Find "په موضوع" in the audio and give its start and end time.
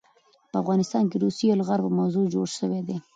1.85-2.25